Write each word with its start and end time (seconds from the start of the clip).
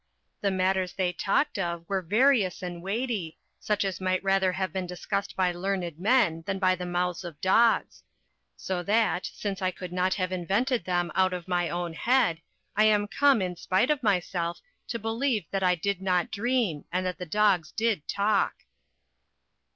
The 0.41 0.49
matters 0.49 0.93
they 0.93 1.13
talked 1.13 1.59
of 1.59 1.85
were 1.87 2.01
various 2.01 2.63
and 2.63 2.81
weighty, 2.81 3.37
such 3.59 3.85
as 3.85 4.01
might 4.01 4.23
rather 4.23 4.53
have 4.53 4.73
been 4.73 4.87
discussed 4.87 5.35
by 5.35 5.51
learned 5.51 5.99
men 5.99 6.41
than 6.47 6.57
by 6.57 6.73
the 6.73 6.87
mouths 6.87 7.23
of 7.23 7.39
dogs; 7.39 8.01
so 8.57 8.81
that, 8.81 9.29
since 9.31 9.61
I 9.61 9.69
could 9.69 9.93
not 9.93 10.15
have 10.15 10.31
invented 10.31 10.85
them 10.85 11.11
out 11.13 11.33
of 11.33 11.47
my 11.47 11.69
own 11.69 11.93
head, 11.93 12.41
I 12.75 12.85
am 12.85 13.07
come, 13.07 13.43
in 13.43 13.55
spite 13.55 13.91
of 13.91 14.01
myself, 14.01 14.59
to 14.87 14.97
believe 14.97 15.45
that 15.51 15.61
I 15.61 15.75
did 15.75 16.01
not 16.01 16.31
dream, 16.31 16.85
and 16.91 17.05
that 17.05 17.19
the 17.19 17.25
dogs 17.27 17.71
did 17.71 18.07
talk. 18.07 18.63